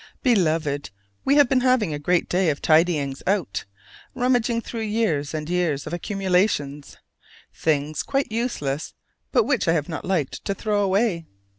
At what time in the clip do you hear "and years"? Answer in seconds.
5.35-5.85